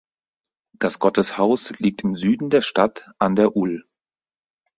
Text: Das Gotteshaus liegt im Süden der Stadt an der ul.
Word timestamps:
Das 0.79 0.97
Gotteshaus 0.97 1.73
liegt 1.77 2.03
im 2.03 2.15
Süden 2.15 2.49
der 2.49 2.63
Stadt 2.63 3.11
an 3.19 3.35
der 3.35 3.55
ul. 3.55 3.85